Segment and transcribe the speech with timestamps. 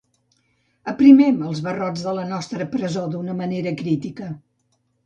[0.91, 4.37] Aprimem els barrots de la nostra presó d'una manera cítrica.